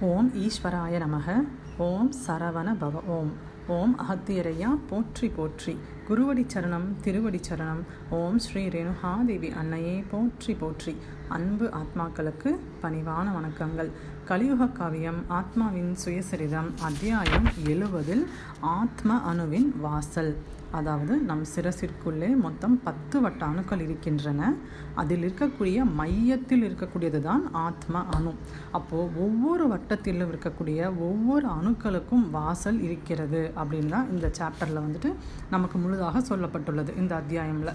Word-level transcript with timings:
ஓம் 0.00 0.32
ஈஸ்வராய 0.34 0.98
நமக. 0.98 1.44
ஓம் 1.78 2.12
சரவண 2.26 2.74
பவ 2.80 3.04
ஓம். 3.06 3.32
ஓம் 3.66 3.96
அகத்தியரையா 3.98 4.78
போற்றி 4.88 5.28
போற்றி. 5.28 5.78
குருவடி 6.08 6.46
சரணம் 6.54 7.00
திருவடி 7.00 7.40
சரணம். 7.48 7.80
ஓம் 8.10 8.38
ஸ்ரீ 8.38 8.68
ரேணுகாதேவி 8.68 9.54
அன்னையே 9.54 10.04
போற்றி 10.10 10.54
போற்றி. 10.54 10.96
அன்பு 11.28 11.70
ஆத்மாக்களுக்கு 11.72 12.58
பணிவான 12.82 13.26
வணக்கங்கள். 13.38 13.90
கலியுக 14.24 14.66
காவியம் 14.66 15.24
ஆத்மாவின் 15.28 15.96
சுயசரிதம் 16.04 16.70
அத்தியாயம் 16.82 17.48
எழுவதில் 17.64 18.26
ஆத்ம 18.60 19.34
அணுவின் 19.34 19.80
வாசல். 19.80 20.36
அதாவது 20.78 21.14
நம் 21.28 21.44
சிரசிற்குள்ளே 21.54 22.30
மொத்தம் 22.44 22.76
பத்து 22.86 23.16
வட்ட 23.24 23.42
அணுக்கள் 23.52 23.84
இருக்கின்றன. 23.86 24.50
அதில் 25.00 25.22
இருக்கக்கூடிய 25.24 25.78
மையத்தில் 26.00 26.64
இருக்கக்கூடியது 26.68 27.20
தான் 27.26 27.42
ஆத்ம 27.64 28.02
அணு. 28.16 28.32
அப்போது 28.78 29.10
ஒவ்வொரு 29.24 29.64
வட்டத்திலும் 29.72 30.30
இருக்கக்கூடிய 30.32 30.78
ஒவ்வொரு 31.08 31.46
அணுக்களுக்கும் 31.58 32.24
வாசல் 32.36 32.80
இருக்கிறது 32.86 33.42
அப்படின்னு 33.60 33.92
தான் 33.94 34.10
இந்த 34.14 34.30
சாப்டரில் 34.38 34.82
வந்துட்டு 34.84 35.10
நமக்கு 35.54 35.78
முழுதாக 35.84 36.22
சொல்லப்பட்டுள்ளது 36.30 36.96
இந்த 37.02 37.12
அத்தியாயமில். 37.20 37.72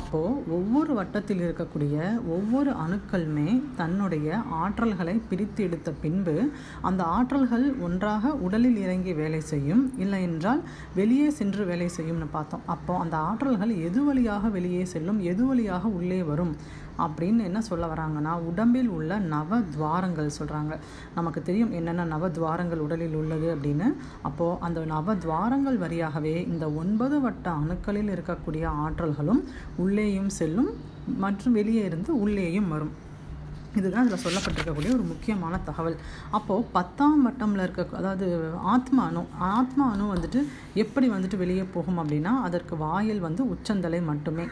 அப்போது 0.00 0.52
ஒவ்வொரு 0.58 0.94
வட்டத்தில் 1.00 1.44
இருக்கக்கூடிய 1.46 1.96
ஒவ்வொரு 2.36 2.72
அணுக்களுமே 2.84 3.48
தன்னுடைய 3.80 4.40
ஆற்றல்களை 4.62 5.16
பிரித்து 5.30 5.62
எடுத்த 5.68 5.92
பின்பு 6.04 6.36
அந்த 6.90 7.02
ஆற்றல்கள் 7.16 7.66
ஒன்றாக 7.88 8.34
உடலில் 8.46 8.80
இறங்கி 8.84 9.12
வேலை 9.22 9.40
செய்யும். 9.52 9.84
இல்லை 10.04 10.22
என்றால் 10.22 10.62
வெளியே 11.00 11.30
சென்று 11.40 11.64
வேலை 11.72 11.88
செய்யும்னு 11.98 12.28
பார்த்தோம். 12.36 12.64
அப்போ 12.74 12.92
அந்த 13.02 13.16
ஆற்றல்கள் 13.28 13.72
எது 13.88 14.00
வழியாக 14.08 14.48
வெளியே 14.56 14.82
செல்லும் 14.94 15.20
எது 15.32 15.44
வழியாக 15.50 15.84
உள்ளே 15.98 16.20
வரும் 16.30 16.54
அப்படின்னு 17.04 17.42
என்ன 17.48 17.60
சொல்ல 17.68 17.84
வராங்கன்னா 17.92 18.32
உடம்பில் 18.48 18.90
உள்ள 18.96 19.12
நவ 19.32 19.58
துவாரங்கள் 19.76 20.34
சொல்கிறாங்க 20.38 20.74
நமக்கு 21.16 21.40
தெரியும் 21.48 21.72
என்னென்ன 21.78 22.06
நவ 22.12 22.28
துவாரங்கள் 22.36 22.84
உடலில் 22.84 23.16
உள்ளது 23.20 23.48
அப்படின்னு. 23.54 23.88
அப்போது 24.28 24.60
அந்த 24.66 24.80
நவ 24.92 25.16
துவாரங்கள் 25.24 25.78
வழியாகவே 25.84 26.36
இந்த 26.52 26.66
ஒன்பது 26.82 27.18
வட்ட 27.26 27.46
அணுக்களில் 27.62 28.12
இருக்கக்கூடிய 28.16 28.64
ஆற்றல்களும் 28.84 29.42
உள்ளேயும் 29.84 30.30
செல்லும் 30.38 30.70
மற்றும் 31.24 31.56
வெளியே 31.60 31.82
இருந்து 31.90 32.12
உள்ளேயும் 32.26 32.70
வரும். 32.74 32.94
இதுதான் 33.76 34.06
இதில் 34.06 34.24
சொல்லப்பட்டிருக்கக்கூடிய 34.24 34.92
ஒரு 34.96 35.04
முக்கியமான 35.12 35.58
தகவல். 35.58 35.96
அப்போது 36.30 36.66
பத்தாம் 36.72 37.22
வட்டமில் 37.26 37.64
இருக்க 37.64 37.96
அதாவது 37.96 38.26
ஆத்மா 38.74 39.04
அணு 39.06 39.22
ஆத்மா 39.38 39.86
அணு 39.92 40.06
வந்துட்டு 40.14 40.42
எப்படி 40.74 41.08
வந்துட்டு 41.10 41.36
வெளியே 41.36 41.66
போகும் 41.74 41.98
அப்படின்னா 41.98 42.32
அதற்கு 42.42 42.76
வாயில் 42.76 43.20
வந்து 43.20 43.48
உச்சந்தலை 43.48 44.00
மட்டுமே. 44.02 44.46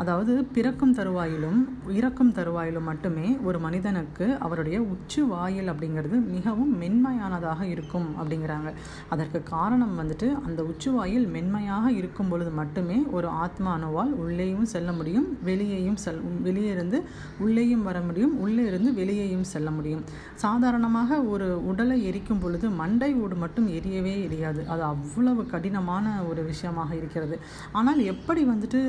அதாவது 0.00 0.32
பிறக்கும் 0.56 0.94
தருவாயிலும் 0.98 1.60
இறக்கும் 1.98 2.32
தருவாயிலும் 2.36 2.86
மட்டுமே 2.88 3.28
ஒரு 3.48 3.58
மனிதனுக்கு 3.64 4.26
அவருடைய 4.46 4.78
உச்சி 4.92 5.22
வாயில் 5.30 5.70
அப்படிங்கிறது 5.72 6.16
மிகவும் 6.34 6.72
மென்மையானதாக 6.82 7.60
இருக்கும் 7.74 8.06
அப்படிங்கிறாங்க. 8.20 8.70
அதற்கு 9.14 9.38
காரணம் 9.54 9.94
வந்துட்டு 10.00 10.28
அந்த 10.46 10.60
உச்சி 10.70 10.90
வாயில் 10.96 11.26
மென்மையாக 11.36 11.92
இருக்கும் 12.00 12.30
பொழுது 12.32 12.52
மட்டுமே 12.60 12.98
ஒரு 13.18 13.28
ஆத்மா 13.44 13.72
அணுவால் 13.78 14.12
உள்ளேயும் 14.22 14.68
செல்ல 14.74 14.92
முடியும் 14.92 15.26
வெளியேயும் 15.48 15.98
செல் 16.04 16.22
வெளியே 16.46 16.70
இருந்து 16.76 17.00
உள்ளேயும் 17.46 17.84
வர 17.88 18.00
முடியும் 18.00 18.36
உள்ளே 18.46 18.64
இருந்து 18.70 18.92
வெளியேயும் 19.00 19.48
செல்ல 19.54 19.70
முடியும். 19.70 20.04
சாதாரணமாக 20.44 21.20
ஒரு 21.32 21.48
உடலை 21.72 21.98
எரிக்கும் 22.10 22.42
பொழுது 22.44 22.68
மண்டை 22.82 23.10
ஓடு 23.24 23.36
மட்டும் 23.44 23.68
எரியவே 23.80 24.14
எரியாது. 24.28 24.62
அது 24.74 24.82
அவ்வளவு 24.92 25.44
கடினமான 25.54 26.06
ஒரு 26.30 26.44
விஷயமாக 26.44 26.94
இருக்கிறது. 27.00 27.38
ஆனால் 27.72 28.02
எப்படி 28.14 28.44
வந்துட்டு 28.54 28.82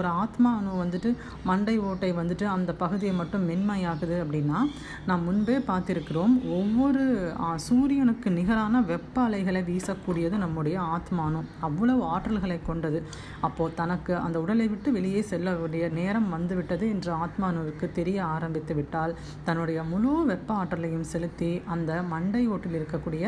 ஒரு 0.00 0.10
ஆத்மா 0.24 0.52
அணு 0.56 0.72
வந்துட்டு 0.82 1.10
மண்டை 1.48 1.76
ஓட்டை 1.88 2.10
வந்துட்டு 2.20 2.46
அந்த 2.54 2.70
பகுதியை 2.82 3.14
மட்டும் 3.20 3.46
மென்மையாகுது 3.50 4.16
அப்படின்னா 4.24 4.58
நாம் 5.08 5.26
முன்பே 5.28 5.56
பார்த்திருக்கிறோம் 5.70 6.34
ஒவ்வொரு 6.58 7.02
சூரியனுக்கு 7.66 8.28
நிகரான 8.38 8.82
வெப்ப 8.92 9.16
அலைகளை 9.26 9.62
வீசக்கூடியது 9.70 10.36
நம்முடைய 10.44 10.76
ஆத்மானு 10.96 11.40
அவ்வளவு 11.68 12.02
ஆற்றல்களை 12.14 12.58
கொண்டது. 12.68 12.98
அப்போது 13.46 13.76
தனக்கு 13.80 14.12
அந்த 14.24 14.36
உடலை 14.44 14.66
விட்டு 14.68 14.88
வெளியே 14.96 15.22
செல்லக்கூடிய 15.30 15.84
நேரம் 15.98 16.28
வந்துவிட்டது 16.36 16.84
என்று 16.94 17.12
ஆத்மானுவுக்கு 17.24 17.86
தெரிய 17.98 18.18
ஆரம்பித்து 18.34 18.74
விட்டால் 18.74 19.16
தன்னுடைய 19.48 19.78
முழு 19.92 20.12
வெப்ப 20.30 20.50
ஆற்றலையும் 20.54 21.08
செலுத்தி 21.12 21.50
அந்த 21.74 21.90
மண்டை 22.12 22.42
ஓட்டில் 22.54 22.78
இருக்கக்கூடிய 22.78 23.24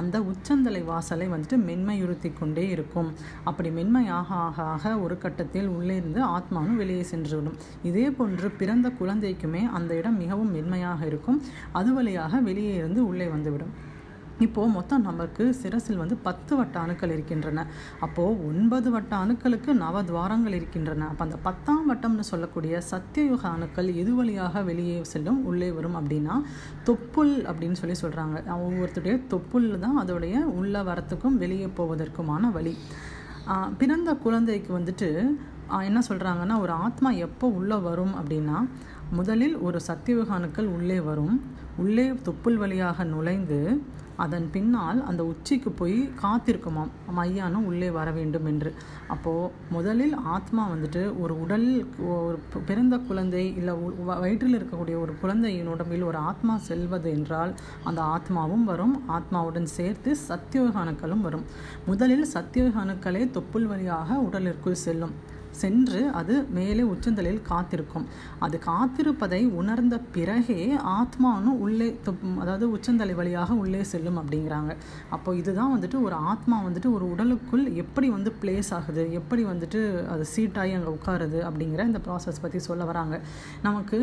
அந்த 0.00 0.16
உச்சந்தலை 0.30 0.82
வாசலை 0.90 1.26
வந்துட்டு 1.34 1.58
மென்மையுறுத்தி 1.68 2.30
கொண்டே 2.40 2.64
இருக்கும். 2.74 3.10
அப்படி 3.48 3.70
மென்மையாக 3.78 4.34
ஆக 4.46 4.62
ஆக 4.74 4.94
ஒரு 5.04 5.16
கட்டத்தில் 5.24 5.68
உள்ளே 5.76 5.96
இருந்து 6.00 6.20
ஆத்மானு 6.68 6.80
வெளியே 6.82 7.04
சென்றுவிடும். 7.10 7.58
இதே 7.88 8.06
போன்று 8.16 8.48
பிறந்த 8.60 8.86
குழந்தைக்குமே 9.00 9.62
அந்த 9.76 9.90
இடம் 10.00 10.18
மிகவும் 10.22 10.50
மென்மையாக 10.56 11.00
இருக்கும். 11.10 11.38
அது 11.78 11.90
வழியாக 11.98 12.40
வெளியே 12.48 12.72
இருந்து 12.80 13.00
உள்ளே 13.10 13.26
வந்துவிடும். 13.34 13.72
இப்போது 14.46 14.70
மொத்தம் 14.76 15.06
நமக்கு 15.06 15.44
சிரசில் 15.60 16.00
வந்து 16.00 16.16
பத்து 16.26 16.52
வட்ட 16.58 16.76
அணுக்கள் 16.82 17.14
இருக்கின்றன. 17.14 17.64
அப்போது 18.06 18.36
ஒன்பது 18.48 18.88
வட்ட 18.94 19.12
அணுக்களுக்கு 19.22 19.70
நவ 19.82 20.02
துவாரங்கள் 20.10 20.56
இருக்கின்றன. 20.58 21.08
அப்போ 21.12 21.24
அந்த 21.26 21.38
பத்தாம் 21.48 21.86
வட்டம்னு 21.90 22.26
சொல்லக்கூடிய 22.32 22.82
சத்தியயுக 22.90 23.44
அணுக்கள் 23.54 23.88
எது 24.02 24.12
வழியாக 24.18 24.62
வெளியே 24.70 24.98
செல்லும் 25.12 25.40
உள்ளே 25.52 25.70
வரும் 25.78 25.98
அப்படின்னா 26.00 26.36
தொப்புள் 26.90 27.34
அப்படின்னு 27.50 27.80
சொல்லி 27.82 27.98
சொல்கிறாங்க 28.04 28.36
ஒவ்வொருத்தருடைய 28.66 29.16
தொப்புள் 29.34 29.68
தான் 29.86 30.00
அதோடைய 30.04 30.44
உள்ளே 30.60 30.82
வரத்துக்கும் 30.90 31.40
வெளியே 31.44 31.70
போவதற்குமான 31.80 32.52
வழி. 32.58 32.74
பிறந்த 33.80 34.10
குழந்தைக்கு 34.24 34.70
வந்துட்டு 34.78 35.08
என்ன 35.88 36.00
சொல்கிறாங்கன்னா 36.08 36.56
ஒரு 36.60 36.72
ஆத்மா 36.86 37.10
எப்போ 37.10 37.48
உள்ளே 37.48 37.76
வரும் 37.88 38.14
அப்படின்னா 38.20 38.58
முதலில் 39.10 39.56
ஒரு 39.58 39.78
சத்தியயுக 39.86 40.34
அணுக்கள் 40.38 40.66
உள்ளே 40.66 41.00
வரும். 41.00 41.36
உள்ளே 41.76 42.10
தொப்புள் 42.26 42.56
வழியாக 42.62 43.04
நுழைந்து 43.04 43.60
அதன் 44.24 44.46
பின்னால் 44.52 45.04
அந்த 45.04 45.22
உச்சிக்கு 45.24 45.70
போய் 45.70 46.10
காத்திருக்குமாம். 46.22 46.90
மையானம் 47.16 47.66
உள்ளே 47.70 47.90
வர 47.90 48.10
வேண்டும் 48.10 48.46
என்று. 48.46 48.74
அப்போது 49.08 49.52
முதலில் 49.70 50.14
ஆத்மா 50.14 50.68
வந்துட்டு 50.72 51.02
ஒரு 51.20 51.40
உடல் 51.40 51.86
ஒரு 52.14 52.38
பிறந்த 52.66 52.98
குழந்தை 52.98 53.44
இல்லை 53.56 53.74
வயிற்றில் 54.04 54.56
இருக்கக்கூடிய 54.58 54.98
ஒரு 55.00 55.14
குழந்தையின் 55.20 55.66
உடம்பில் 55.66 56.02
ஒரு 56.02 56.18
ஆத்மா 56.30 56.56
செல்வது 56.56 57.10
என்றால் 57.10 57.54
அந்த 57.84 58.02
ஆத்மாவும் 58.16 58.64
வரும். 58.64 59.02
ஆத்மாவுடன் 59.08 59.70
சேர்த்து 59.78 60.16
சத்தியோக 60.28 60.76
அணுக்களும் 60.84 61.20
வரும். 61.20 61.44
முதலில் 61.86 62.32
சத்தியோக 62.34 62.76
அணுக்களே 62.84 63.24
தொப்புள் 63.38 63.66
வழியாக 63.66 64.20
உடலிற்குள் 64.28 64.84
செல்லும். 64.86 65.16
சென்று 65.62 66.00
அது 66.20 66.34
மேலே 66.56 66.82
உச்சந்தலையில் 66.92 67.42
காத்திருக்கும். 67.50 68.06
அது 68.46 68.56
காத்திருப்பதை 68.68 69.40
உணர்ந்த 69.60 69.96
பிறகே 70.16 70.60
ஆத்மானும் 70.96 71.60
உள்ளே 71.66 71.88
அதாவது 72.42 72.66
உச்சந்தலை 72.76 73.14
வழியாக 73.20 73.56
உள்ளே 73.62 73.82
செல்லும் 73.92 74.20
அப்படிங்கிறாங்க. 74.22 74.74
அப்போ 75.16 75.30
இதுதான் 75.40 75.74
வந்துட்டு 75.76 76.00
ஒரு 76.08 76.18
ஆத்மா 76.32 76.58
வந்துட்டு 76.66 76.90
ஒரு 76.96 77.06
உடலுக்குள் 77.14 77.64
எப்படி 77.84 78.10
வந்து 78.16 78.32
பிளேஸ் 78.42 78.72
ஆகுது 78.78 79.04
எப்படி 79.20 79.44
வந்துட்டு 79.52 79.80
அது 80.14 80.26
சீட்டாகி 80.34 80.74
அங்கே 80.78 80.92
உட்காருது 80.98 81.40
அப்படிங்கிற 81.48 81.84
இந்த 81.92 82.02
ப்ராசஸ் 82.08 82.44
பற்றி 82.44 82.60
சொல்ல 82.68 82.84
வராங்க. 82.92 83.16
நமக்கு 83.68 84.00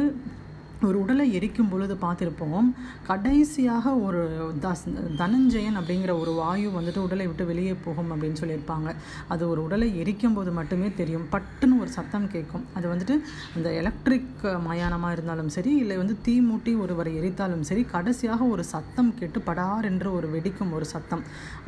ஒரு 0.90 0.98
உடலை 1.04 1.26
எரிக்கும் 1.38 1.70
பொழுது 1.72 1.96
பார்த்துருப்போம். 2.04 2.68
கடைசியாக 3.10 3.94
ஒரு 4.08 4.22
தஸ் 4.66 4.84
தனஞ்சயன் 5.22 5.78
அப்படிங்கிற 5.80 6.12
ஒரு 6.22 6.32
வாயு 6.40 6.70
வந்துட்டு 6.78 7.02
உடலை 7.08 7.26
விட்டு 7.30 7.46
வெளியே 7.52 7.74
போகும் 7.86 8.10
அப்படின்னு 8.14 8.40
சொல்லியிருப்பாங்க. 8.42 8.90
அது 9.34 9.44
ஒரு 9.52 9.62
உடலை 9.68 9.90
எரிக்கும் 10.02 10.36
போது 10.38 10.54
மட்டுமே 10.60 10.90
தெரியும். 11.00 11.26
பட்டுன்னு 11.36 11.80
ஒரு 11.84 11.92
சத்தம் 11.98 12.28
கேட்கும். 12.36 12.66
அது 12.78 12.86
வந்துட்டு 12.94 13.18
இந்த 13.58 13.70
எலக்ட்ரிக் 13.82 14.44
மயானமாக 14.68 15.16
இருந்தாலும் 15.18 15.52
சரி 15.58 15.74
இல்லை 15.84 15.98
வந்து 16.02 16.16
தீ 16.28 16.36
மூட்டி 16.50 16.74
ஒருவரை 16.84 17.14
எரித்தாலும் 17.22 17.66
சரி 17.70 17.84
கடைசியாக 17.96 18.44
ஒரு 18.54 18.66
சத்தம் 18.74 19.12
கேட்டு 19.20 19.42
படார் 19.48 19.88
என்று 19.92 20.10
ஒரு 20.18 20.28
வெடிக்கும் 20.36 20.74
ஒரு 20.78 20.88
சத்தம். 20.94 21.24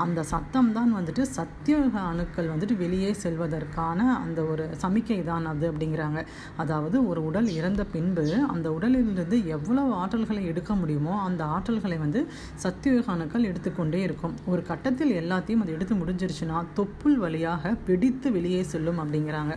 அந்த 0.05 0.19
சத்தம் 0.33 0.71
தான் 0.77 0.91
வந்துட்டு 0.99 1.23
சத்திய 1.37 1.77
அணுக்கள் 2.11 2.51
வந்துட்டு 2.53 2.77
வெளியே 2.83 3.11
செல்வதற்கான 3.23 3.99
அந்த 4.23 4.39
ஒரு 4.51 4.63
சமிக்கை 4.83 5.19
தான் 5.31 5.47
அது 5.51 5.65
அப்படிங்கிறாங்க. 5.71 6.19
அதாவது 6.63 6.97
ஒரு 7.11 7.21
உடல் 7.29 7.49
இறந்த 7.59 7.81
பின்பு 7.95 8.25
அந்த 8.53 8.67
உடலில் 8.77 9.06
இருந்து 9.13 9.37
எவ்வளவு 9.55 9.91
ஆற்றல்களை 10.01 10.41
எடுக்க 10.51 10.71
முடியுமோ 10.81 11.13
அந்த 11.27 11.41
ஆற்றல்களை 11.55 11.97
வந்து 12.03 12.19
சத்தியகானுக்கள் 12.63 13.47
எடுத்துக்கொண்டே 13.49 14.01
இருக்கும். 14.07 14.35
ஒரு 14.51 14.61
கட்டத்தில் 14.71 15.13
எல்லாத்தையும் 15.21 15.63
அது 15.63 15.75
எடுத்து 15.77 15.95
முடிஞ்சிருச்சுன்னா 16.01 16.57
தொப்புள் 16.79 17.17
வழியாக 17.23 17.73
வெடித்து 17.89 18.27
வெளியே 18.37 18.61
செல்லும் 18.73 19.01
அப்படிங்கிறாங்க. 19.03 19.53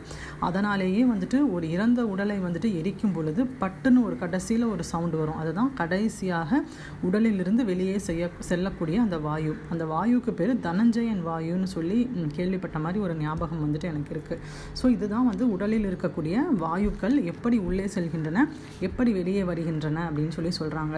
அதனாலேயே 0.49 1.03
வந்துட்டு 1.13 1.41
ஒரு 1.57 1.67
இறந்த 1.77 2.01
உடலை 2.13 2.39
வந்துட்டு 2.47 2.71
எரிக்கும் 2.81 3.15
பொழுது 3.19 3.41
பட்டுன்னு 3.63 4.05
ஒரு 4.09 4.19
கடைசியில் 4.25 4.67
ஒரு 4.75 4.87
சவுண்டு 4.93 5.19
வரும். 5.23 5.39
அதுதான் 5.43 5.73
கடைசியாக 5.81 6.63
உடலிலிருந்து 7.09 7.63
வெளியே 7.73 7.97
செய்ய 8.09 8.31
செல்லக்கூடிய 8.51 8.97
அந்த 9.07 9.17
வாயு. 9.27 9.55
அந்த 9.73 9.85
வாயுக்கு 9.95 10.33
பேர் 10.39 10.53
தனஞ்சயன் 10.67 11.23
வாயுன்னு 11.29 11.69
சொல்லி 11.75 11.99
கேள்விப்பட்ட 12.37 12.79
மாதிரி 12.85 12.99
ஒரு 13.07 13.15
ஞாபகம் 13.23 13.63
வந்துட்டு 13.65 13.87
எனக்கு 13.93 14.11
இருக்குது 14.15 14.41
ஸோ 14.79 14.87
இதுதான் 14.95 15.27
வந்து 15.31 15.45
உடலில் 15.55 15.87
இருக்கக்கூடிய 15.91 16.37
வாயுக்கள் 16.63 17.17
எப்படி 17.33 17.57
உள்ளே 17.69 17.87
செல்கின்றன 17.95 18.45
எப்படி 18.87 19.11
வெளியே 19.19 19.30
வருகின்றன 19.45 20.11
அப்படின்னு 20.11 20.37
சொல்லி 20.39 20.53
சொல்கிறாங்க 20.61 20.97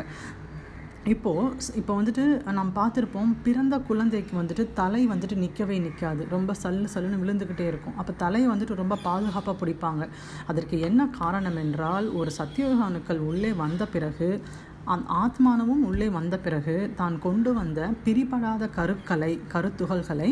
இப்போது 1.13 1.55
இப்போ 1.75 1.93
வந்துட்டு 2.03 2.25
நாம் 2.57 2.69
பார்த்துருப்போம் 2.77 3.31
பிறந்த 3.43 3.79
குழந்தைக்கு 3.79 4.35
வந்துட்டு 4.43 4.65
தலை 4.73 5.01
வந்துட்டு 5.09 5.37
நிற்கவே 5.37 5.77
நிற்காது 5.79 6.27
ரொம்ப 6.31 6.55
சல்லு 6.63 6.89
சல்லுன்னு 6.95 7.23
விழுந்துக்கிட்டே 7.23 7.67
இருக்கும். 7.71 7.97
அப்போ 7.97 8.13
தலையை 8.13 8.49
வந்துட்டு 8.51 8.75
ரொம்ப 8.75 8.99
பாதுகாப்பாக 9.03 9.57
பிடிப்பாங்க. 9.63 10.09
அதற்கு 10.47 10.81
என்ன 10.81 11.09
காரணம் 11.21 11.57
என்றால் 11.57 12.07
ஒரு 12.13 12.31
சத்தியோக 12.39 12.79
அணுக்கள் 12.85 13.19
உள்ளே 13.31 13.53
வந்த 13.53 13.87
பிறகு 13.87 14.29
அந் 14.85 15.05
ஆத்மானமும் 15.23 15.83
உள்ளே 15.89 16.09
வந்த 16.09 16.37
பிறகு 16.39 16.93
தான் 16.97 17.17
கொண்டு 17.19 17.51
வந்த 17.55 17.81
பிரிபடாத 18.05 18.69
கருக்களை 18.77 19.41
கருத்துகள்களை 19.53 20.31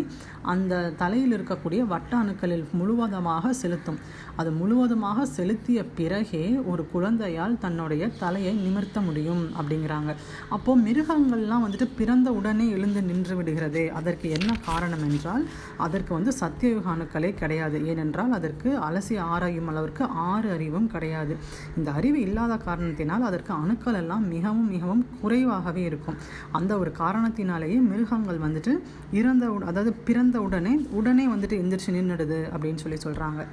அந்த 0.52 0.74
தலையில் 1.00 1.34
இருக்கக்கூடிய 1.36 1.80
வட்ட 1.92 2.12
அணுக்களில் 2.16 2.64
முழுவதுமாக 2.78 3.52
செலுத்தும். 3.52 3.98
அது 4.36 4.50
முழுவதுமாக 4.52 5.26
செலுத்திய 5.26 5.84
பிறகே 5.98 6.42
ஒரு 6.72 6.82
குழந்தையால் 6.92 7.58
தன்னுடைய 7.58 8.08
தலையை 8.22 8.54
நிமிர்த்த 8.54 9.00
முடியும் 9.00 9.44
அப்படிங்கிறாங்க. 9.58 10.10
அப்போ 10.48 10.74
மிருகங்கள்லாம் 10.76 11.64
வந்துட்டு 11.66 11.88
பிறந்த 12.00 12.32
உடனே 12.32 12.68
எழுந்து 12.68 13.02
நின்று 13.02 13.36
விடுகிறதே. 13.40 13.86
அதற்கு 13.88 14.30
என்ன 14.30 14.56
காரணம் 14.68 15.04
என்றால் 15.10 15.46
அதற்கு 15.76 16.12
வந்து 16.14 16.34
சத்தியயுக 16.40 16.88
அணுக்களே 16.94 17.34
கிடையாது. 17.34 17.86
ஏனென்றால் 17.86 18.30
அதற்கு 18.30 18.70
அலசி 18.88 19.18
ஆராயும் 19.18 19.70
அளவிற்கு 19.72 20.04
ஆறு 20.30 20.50
அறிவும் 20.50 20.90
கிடையாது. 20.96 21.36
இந்த 21.76 21.90
அறிவு 21.90 22.20
இல்லாத 22.20 22.56
காரணத்தினால் 22.56 23.22
அதற்கு 23.22 23.52
அணுக்கள் 23.62 24.00
எல்லாம் 24.02 24.26
மிகவும் 24.40 24.68
மிகவும் 24.70 25.06
குறைவாகவே 25.20 25.82
இருக்கும். 25.82 26.16
அந்த 26.52 26.78
ஒரு 26.78 26.92
காரணத்தினாலேயே 26.98 27.80
மிருகங்கள் 27.80 28.38
வந்துட்டு 28.38 28.72
இறந்த 29.12 29.48
உட- 29.48 29.66
அதாவது 29.66 29.92
பிறந்த 29.92 30.40
உடனே 30.40 30.74
உடனே 30.90 31.26
வந்துட்டு 31.26 31.56
எந்திரிச்சு 31.62 31.90
நின்றுடுது 31.90 32.38
அப்படின்னு 32.54 32.82
சொல்லி 32.84 32.98
சொல்கிறாங்க 33.04 33.46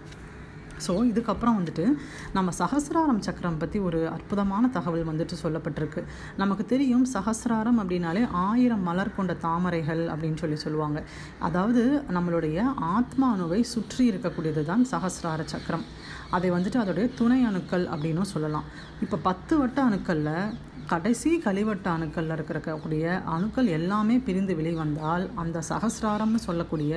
ஸோ 0.87 0.89
இதுக்கப்புறம் 0.89 1.55
வந்துட்டு 1.59 1.85
நம்ம 2.33 2.51
சஹஸ்ராரம் 2.59 3.19
சக்கரம் 3.19 3.57
பற்றி 3.57 3.79
ஒரு 3.79 4.09
அற்புதமான 4.09 4.67
தகவல் 4.67 5.07
வந்துட்டு 5.07 5.35
சொல்லப்பட்டிருக்கு. 5.43 6.03
நமக்கு 6.37 6.65
தெரியும் 6.65 7.07
சஹஸ்ராரம் 7.13 7.79
அப்படின்னாலே 7.79 8.27
ஆயிரம் 8.31 8.83
மலர் 8.83 9.15
கொண்ட 9.15 9.33
தாமரைகள் 9.33 10.07
அப்படின்னு 10.07 10.37
சொல்லி 10.37 10.55
சொல்லுவாங்க. 10.55 11.03
அதாவது 11.39 12.03
நம்மளுடைய 12.13 12.63
ஆத்மா 12.75 13.35
அணுவை 13.35 13.61
சுற்றி 13.61 14.11
இருக்கக்கூடியது 14.11 14.65
தான் 14.65 14.85
சஹஸ்ரார 14.91 15.45
சக்கரம். 15.45 15.83
அதை 16.31 16.51
வந்துட்டு 16.51 16.81
அதோடைய 16.83 17.09
துணை 17.15 17.43
அணுக்கள் 17.43 17.87
அப்படின்னும் 17.87 18.31
சொல்லலாம். 18.35 18.63
இப்போ 19.01 19.17
பத்து 19.17 19.57
வட்ட 19.57 19.83
அணுக்களில் 19.83 20.53
கடைசி 20.91 21.29
கழிவட்ட 21.45 21.87
அணுக்களில் 21.93 22.33
இருக்கக்கூடிய 22.35 23.05
அணுக்கள் 23.33 23.69
எல்லாமே 23.77 24.15
பிரிந்து 24.27 24.53
வெளிவந்தால் 24.59 25.23
அந்த 25.41 25.63
சகசிராரம்னு 25.69 26.39
சொல்லக்கூடிய 26.45 26.93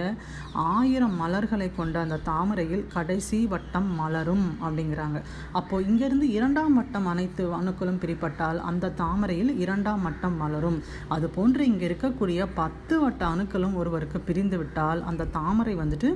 ஆயிரம் 0.74 1.16
மலர்களை 1.22 1.68
கொண்ட 1.78 1.96
அந்த 2.06 2.18
தாமரையில் 2.28 2.84
கடைசி 2.94 3.38
வட்டம் 3.52 3.88
மலரும் 4.00 4.46
அப்படிங்கிறாங்க. 4.64 5.20
அப்போது 5.60 5.86
இங்கேருந்து 5.88 6.28
இரண்டாம் 6.36 6.76
வட்டம் 6.80 7.08
அனைத்து 7.12 7.46
அணுக்களும் 7.58 8.00
பிரிப்பட்டால் 8.04 8.60
அந்த 8.70 8.92
தாமரையில் 9.02 9.50
இரண்டாம் 9.64 10.04
வட்டம் 10.08 10.36
மலரும். 10.42 10.78
அது 11.16 11.28
போன்று 11.38 11.64
இங்கே 11.70 11.86
இருக்கக்கூடிய 11.88 12.46
பத்து 12.60 12.96
வட்ட 13.04 13.24
அணுக்களும் 13.32 13.76
ஒருவருக்கு 13.82 14.20
பிரிந்து 14.30 14.58
விட்டால் 14.62 15.02
அந்த 15.10 15.28
தாமரை 15.38 15.76
வந்துட்டு 15.82 16.10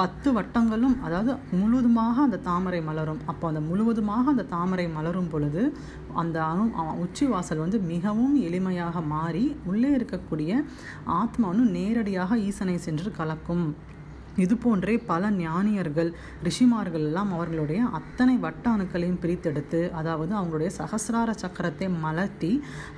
பத்து 0.00 0.28
வட்டங்களும் 0.38 0.96
அதாவது 1.06 1.34
முழுவதுமாக 1.60 2.16
அந்த 2.28 2.42
தாமரை 2.50 2.82
மலரும். 2.90 3.22
அப்போ 3.26 3.44
அந்த 3.52 3.62
முழுவதுமாக 3.68 4.26
அந்த 4.34 4.48
தாமரை 4.56 4.88
மலரும் 4.98 5.30
பொழுது 5.34 5.62
அந்த 6.20 6.36
அணு 6.50 6.64
உச்ச 7.04 7.16
உச்சி 7.18 7.30
வாசல் 7.30 7.60
வந்து 7.62 7.78
மிகவும் 7.92 8.34
எளிமையாக 8.48 9.00
மாறி 9.12 9.42
உள்ளே 9.70 9.88
இருக்கக்கூடிய 9.96 10.50
ஆத்மானும் 11.20 11.70
நேரடியாக 11.76 12.38
ஈசனை 12.48 12.76
சென்று 12.84 13.08
கலக்கும். 13.16 13.64
இது 14.44 14.54
போன்றே 14.64 14.94
பல 15.10 15.30
ஞானியர்கள் 15.42 16.10
ரிஷிமார்கள் 16.46 17.04
எல்லாம் 17.08 17.30
அவர்களுடைய 17.36 17.80
அத்தனை 17.98 18.34
வட்ட 18.44 18.64
அணுக்களையும் 18.74 19.20
பிரித்தெடுத்து 19.22 19.80
அதாவது 20.00 20.32
அவங்களுடைய 20.40 20.70
சகசிரார 20.78 21.30
சக்கரத்தை 21.42 21.88
மலர்த்தி 22.04 22.52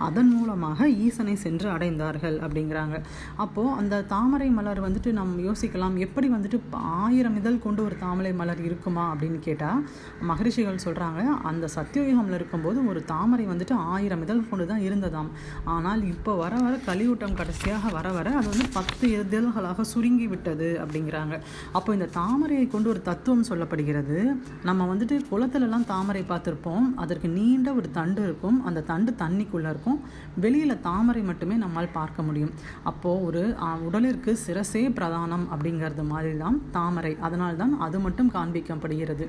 அதன் 0.08 0.30
மூலமாக 0.34 0.88
ஈசனை 1.06 1.34
சென்று 1.44 1.68
அடைந்தார்கள் 1.76 2.36
அப்படிங்கிறாங்க. 2.44 2.96
அப்போது 3.44 3.74
அந்த 3.80 4.02
தாமரை 4.14 4.48
மலர் 4.58 4.82
வந்துட்டு 4.86 5.12
நம்ம 5.20 5.42
யோசிக்கலாம் 5.48 5.96
எப்படி 6.06 6.28
வந்துட்டு 6.34 6.58
ஆயிரம் 7.02 7.36
இதழ் 7.40 7.62
கொண்டு 7.66 7.80
ஒரு 7.88 7.96
தாமரை 8.04 8.32
மலர் 8.40 8.62
இருக்குமா 8.68 9.04
அப்படின்னு 9.12 9.40
கேட்டால் 9.48 9.82
மகரிஷிகள் 10.30 10.82
சொல்கிறாங்க 10.86 11.22
அந்த 11.50 11.68
சத்தியயுகம்ல 11.76 12.38
இருக்கும்போது 12.40 12.78
ஒரு 12.90 13.02
தாமரை 13.12 13.46
வந்துட்டு 13.52 13.76
ஆயிரம் 13.94 14.22
இதழ் 14.26 14.48
கொண்டு 14.50 14.66
தான் 14.72 14.84
இருந்ததாம். 14.88 15.30
ஆனால் 15.76 16.02
இப்போ 16.14 16.32
வர 16.42 16.54
வர 16.64 16.74
கலியூட்டம் 16.88 17.38
கடைசியாக 17.40 17.92
வர 17.98 18.08
வர 18.18 18.28
அது 18.40 18.48
வந்து 18.52 18.66
பத்து 18.78 19.06
இதழ்களாக 19.20 19.86
சுருங்கி 19.92 20.28
விட்டது 20.32 20.68
அப்படிங்கிறாங்க. 20.82 21.29
அப்போ 21.72 21.92
இந்த 21.92 22.08
தாமரையை 22.12 22.68
கொண்டு 22.68 22.88
ஒரு 22.88 23.02
தத்துவம் 23.02 23.44
சொல்லப்படுகிறது. 23.44 24.40
நம்ம 24.62 24.94
வந்துட்டு 24.94 25.20
குளத்துலலாம் 25.30 25.84
தாமரை 25.84 26.24
பார்த்துருப்போம். 26.28 26.94
அதற்கு 26.96 27.28
நீண்ட 27.28 27.72
ஒரு 27.72 27.90
தண்டு 27.90 28.22
இருக்கும். 28.22 28.64
அந்த 28.64 28.80
தண்டு 28.80 29.14
தண்ணிக்குள்ளே 29.18 29.70
இருக்கும். 29.70 30.00
வெளியில் 30.36 30.80
தாமரை 30.80 31.22
மட்டுமே 31.22 31.54
நம்மால் 31.54 31.92
பார்க்க 31.92 32.22
முடியும். 32.22 32.50
அப்போது 32.82 33.24
ஒரு 33.24 33.54
உடலிற்கு 33.92 34.36
சிரசே 34.46 34.88
பிரதானம் 34.88 35.46
அப்படிங்கிறது 35.54 36.06
மாதிரி 36.06 36.36
தான் 36.36 36.62
தாமரை. 36.70 37.16
அதனால்தான் 37.20 37.80
அது 37.80 37.98
மட்டும் 38.00 38.30
காண்பிக்கப்படுகிறது. 38.30 39.28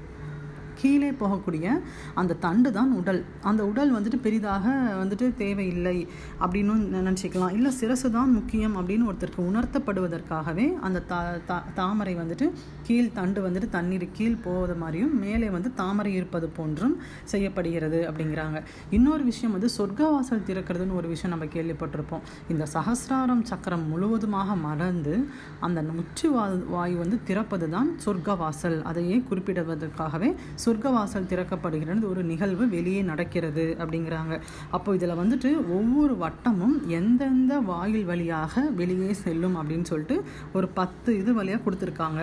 கீழே 0.76 1.12
போகக்கூடிய 1.12 1.82
அந்த 2.14 2.34
தண்டு 2.34 2.72
தான் 2.72 2.92
உடல். 2.92 3.26
அந்த 3.42 3.66
உடல் 3.66 3.94
வந்துட்டு 3.94 4.20
பெரிதாக 4.22 4.94
வந்துட்டு 5.04 5.36
தேவையில்லை 5.36 6.08
அப்படின்னு 6.42 6.70
நினச்சிக்கலாம். 6.94 7.54
இல்லை 7.54 7.72
சிரசு 7.80 8.10
தான் 8.10 8.32
முக்கியம் 8.32 8.78
அப்படின்னு 8.78 9.02
ஒருத்தருக்கு 9.02 9.40
உணர்த்தப்படுவதற்காகவே 9.40 10.74
அந்த 10.80 11.00
தா 11.00 11.34
தா- 11.48 11.64
தாமரை 11.74 12.16
வந்துட்டு 12.16 12.52
கீழ் 12.82 13.12
தண்டு 13.12 13.50
வந்துட்டு 13.50 13.70
தண்ணீர் 13.70 14.10
கீழ் 14.14 14.36
போவது 14.36 14.76
மாதிரியும் 14.76 15.20
மேலே 15.20 15.50
வந்து 15.50 15.74
தாமரை 15.74 16.14
இருப்பது 16.14 16.48
போன்றும் 16.48 16.98
செய்யப்படுகிறது 17.24 18.12
அப்படிங்கிறாங்க. 18.12 18.64
இன்னொரு 18.90 19.24
விஷயம் 19.24 19.52
வந்து 19.52 19.70
சொர்க்கவாசல் 19.78 20.50
திறக்கிறதுன்னு 20.50 20.96
ஒரு 20.96 21.08
விஷயம் 21.08 21.38
நம்ம 21.38 21.54
கேள்விப்பட்டிருப்போம். 21.54 22.20
இந்த 22.50 22.68
சஹஸ்ராரம் 22.74 23.44
சக்கரம் 23.44 23.88
முழுவதுமாக 23.88 24.56
மறந்து 24.56 25.28
அந்த 25.60 25.82
உச்சி 25.82 26.28
வா 26.28 26.48
வாயு 26.68 26.98
வந்து 26.98 27.20
திறப்பது 27.24 27.70
தான் 27.70 27.96
சொர்க்கவாசல். 28.06 28.82
அதையே 28.82 29.24
குறிப்பிடுவதற்காகவே 29.30 30.36
சொர்க்கவாசல் 30.64 31.30
திறக்கப்படுகிறது. 31.32 32.04
ஒரு 32.12 32.24
நிகழ்வு 32.32 32.64
வெளியே 32.76 33.02
நடக்கிறது 33.12 33.66
அப்படிங்கிறாங்க. 33.82 34.34
அப்போ 34.78 34.90
இதில் 34.98 35.20
வந்துட்டு 35.22 35.52
ஒவ்வொரு 35.78 36.16
வட்டமும் 36.24 36.76
எந்தெந்த 37.00 37.54
வாயில் 37.72 38.08
வழியாக 38.12 38.64
வெளியே 38.82 39.12
செல்லும் 39.24 39.56
அப்படின்னு 39.60 39.90
சொல்லிட்டு 39.92 40.18
ஒரு 40.58 40.70
பத்து 40.80 41.10
இது 41.22 41.32
வழியாக 41.40 41.62
கொடுத்துருக்காங்க. 41.66 42.22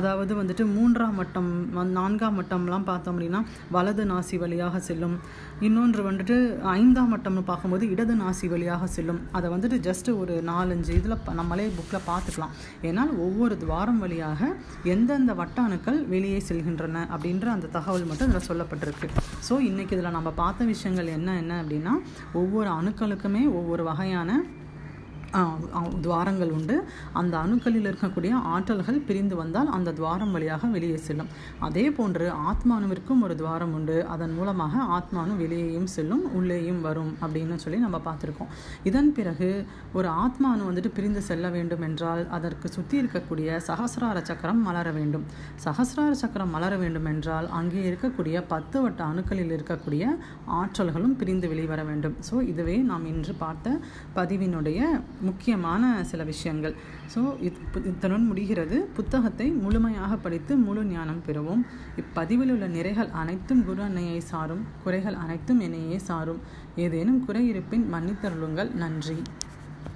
அதாவது 0.00 0.32
வந்துட்டு 0.40 0.66
மூன்றாம் 0.76 1.18
வட்டம் 1.20 1.50
நான்காம் 1.98 2.38
வட்டம்லாம் 2.40 2.88
பார்த்தோம் 2.90 3.14
அப்படின்னா 3.14 3.42
வலது 3.76 4.04
நாசி 4.12 4.38
வழியாக 4.44 4.80
செல்லும். 4.88 5.16
இன்னொன்று 5.66 6.00
வந்துட்டு 6.08 6.34
ஐந்தாம் 6.78 7.12
வட்டம்னு 7.12 7.42
பார்க்கும்போது 7.50 7.84
இடது 7.94 8.14
நாசி 8.22 8.46
வழியாக 8.52 8.86
செல்லும். 8.96 9.20
அதை 9.36 9.46
வந்துட்டு 9.54 9.78
ஜஸ்ட் 9.86 10.10
ஒரு 10.20 10.34
நாலஞ்சு 10.50 10.92
இதில் 10.98 11.16
நம்மளே 11.40 11.66
புக்கில் 11.78 12.06
பார்த்துக்கலாம். 12.10 12.52
ஏன்னால் 12.88 13.12
ஒவ்வொரு 13.24 13.54
துவாரம் 13.62 14.00
வழியாக 14.04 14.50
எந்தெந்த 14.94 15.32
வட்ட 15.40 15.58
அணுக்கள் 15.68 15.98
வெளியே 16.14 16.40
செல்கின்றன 16.48 17.04
அப்படின்ற 17.14 17.46
அந்த 17.56 17.66
தகவல் 17.78 18.08
மட்டும் 18.10 18.30
இதில் 18.30 18.48
சொல்லப்பட்டிருக்கு. 18.50 19.08
ஸோ 19.48 19.56
இன்றைக்கி 19.70 19.94
இதில் 19.96 20.16
நம்ம 20.18 20.30
பார்த்த 20.42 20.70
விஷயங்கள் 20.74 21.14
என்ன 21.18 21.36
என்ன 21.42 21.54
அப்படின்னா 21.62 21.94
ஒவ்வொரு 22.42 22.70
அணுக்களுக்குமே 22.78 23.44
ஒவ்வொரு 23.58 23.84
வகையான 23.90 24.40
துவாரங்கள் 26.04 26.52
உண்டு. 26.56 26.76
அந்த 27.20 27.34
அணுக்களில் 27.44 27.88
இருக்கக்கூடிய 27.90 28.32
ஆற்றல்கள் 28.54 28.98
பிரிந்து 29.08 29.34
வந்தால் 29.40 29.70
அந்த 29.76 29.92
துவாரம் 29.98 30.32
வழியாக 30.36 30.68
வெளியே 30.74 30.98
செல்லும். 31.06 31.30
அதே 31.66 31.84
போன்று 31.98 32.26
ஆத்மானுவிற்கும் 32.50 33.22
ஒரு 33.26 33.34
துவாரம் 33.40 33.74
உண்டு. 33.78 33.96
அதன் 34.14 34.34
மூலமாக 34.38 34.84
ஆத்மானு 34.96 35.34
வெளியேயும் 35.42 35.88
செல்லும் 35.96 36.24
உள்ளேயும் 36.38 36.80
வரும் 36.86 37.12
அப்படின்னு 37.22 37.58
சொல்லி 37.64 37.80
நம்ம 37.84 38.00
பார்த்துருக்கோம். 38.08 38.52
இதன் 38.90 39.10
பிறகு 39.18 39.50
ஒரு 39.98 40.08
ஆத்மானு 40.24 40.62
வந்துட்டு 40.68 40.92
பிரிந்து 40.98 41.22
செல்ல 41.28 41.48
வேண்டும் 41.56 41.84
என்றால் 41.88 42.24
அதற்கு 42.38 42.68
சுற்றி 42.76 42.96
இருக்கக்கூடிய 43.02 43.58
சகசிரார 43.68 44.22
சக்கரம் 44.30 44.62
மலர 44.68 44.88
வேண்டும். 44.98 45.26
சகசிரார 45.66 46.12
சக்கரம் 46.22 46.54
மலர 46.56 46.72
வேண்டும் 46.84 47.08
என்றால் 47.12 47.48
அங்கே 47.60 47.82
இருக்கக்கூடிய 47.90 48.36
பத்து 48.54 48.78
வட்ட 48.86 49.00
அணுக்களில் 49.10 49.54
இருக்கக்கூடிய 49.56 50.04
ஆற்றல்களும் 50.60 51.16
பிரிந்து 51.20 51.46
வெளிவர 51.52 51.80
வேண்டும். 51.90 52.16
ஸோ 52.30 52.36
இதுவே 52.52 52.76
நாம் 52.90 53.06
இன்று 53.12 53.34
பார்த்த 53.44 53.76
பதிவினுடைய 54.18 54.80
முக்கியமான 55.20 56.04
சில 56.04 56.24
விஷயங்கள். 56.24 56.74
ஸோ 57.14 57.20
இது 57.40 57.56
இத்தனுடன் 57.84 58.26
முடிகிறது. 58.26 58.88
புத்தகத்தை 58.94 59.50
முழுமையாக 59.50 60.16
படித்து 60.16 60.56
முழு 60.56 60.84
ஞானம் 60.84 61.22
பெறுவோம். 61.26 61.62
இப்பதிவில் 61.96 62.52
உள்ள 62.54 62.68
நிறைகள் 62.68 63.10
அனைத்தும் 63.10 63.64
குரு 63.64 63.82
அன்னையை 63.82 64.20
சாரும். 64.20 64.64
குறைகள் 64.84 65.14
அனைத்தும் 65.14 65.60
என்னையே 65.60 65.98
சாரும். 65.98 66.40
ஏதேனும் 66.76 67.24
குறை 67.24 67.48
இருப்பின் 67.48 67.94
மன்னித்தருளுங்கள். 67.94 68.74
நன்றி. 68.74 69.22